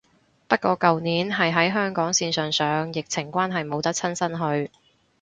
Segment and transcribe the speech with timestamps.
[0.47, 4.71] 不過舊年係喺香港線上上，疫情關係冇得親身去